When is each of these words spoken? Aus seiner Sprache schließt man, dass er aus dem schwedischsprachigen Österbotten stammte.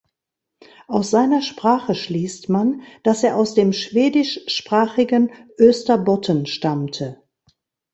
Aus 0.87 1.11
seiner 1.11 1.43
Sprache 1.43 1.93
schließt 1.93 2.49
man, 2.49 2.81
dass 3.03 3.23
er 3.23 3.35
aus 3.37 3.53
dem 3.53 3.71
schwedischsprachigen 3.71 5.29
Österbotten 5.59 6.47
stammte. 6.47 7.21